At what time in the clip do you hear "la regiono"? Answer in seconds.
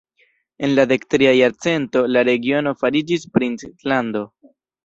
2.15-2.75